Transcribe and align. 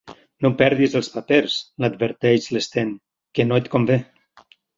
No 0.43 0.49
perdis 0.61 0.95
els 0.99 1.09
papers 1.17 1.57
—l'adverteix 1.83 2.49
l'Sten—, 2.57 2.95
que 3.41 3.47
no 3.53 3.61
et 3.63 3.71
convé. 3.77 4.01